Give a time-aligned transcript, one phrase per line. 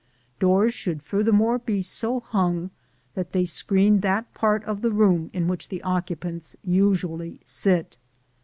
[0.39, 2.71] Doors should furthermore be so hung
[3.13, 7.99] that they screen that part of the room in which the occupants usually sit.